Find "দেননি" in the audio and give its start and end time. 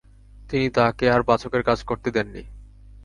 2.11-2.43